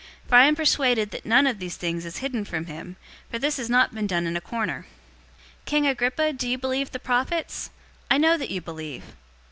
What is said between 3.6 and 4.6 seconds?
not been done in a